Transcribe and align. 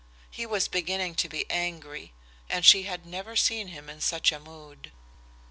He 0.31 0.47
was 0.47 0.67
beginning 0.67 1.13
to 1.13 1.29
be 1.29 1.45
angry, 1.47 2.11
and 2.49 2.65
she 2.65 2.85
had 2.85 3.05
never 3.05 3.35
seen 3.35 3.67
him 3.67 3.87
in 3.87 4.01
such 4.01 4.31
a 4.31 4.39
mood. 4.39 4.91